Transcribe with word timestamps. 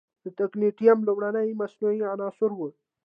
د 0.23 0.25
تکنیټیم 0.39 0.97
لومړنی 1.07 1.49
مصنوعي 1.61 2.01
عنصر 2.11 2.51
و. 2.55 2.59